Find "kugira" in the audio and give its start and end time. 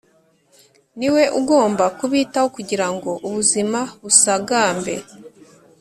2.55-2.87